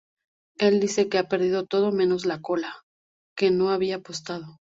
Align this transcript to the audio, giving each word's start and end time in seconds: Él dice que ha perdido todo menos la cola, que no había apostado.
Él 0.57 0.79
dice 0.79 1.09
que 1.09 1.19
ha 1.19 1.29
perdido 1.29 1.67
todo 1.67 1.91
menos 1.91 2.25
la 2.25 2.41
cola, 2.41 2.81
que 3.37 3.51
no 3.51 3.69
había 3.69 3.97
apostado. 3.97 4.59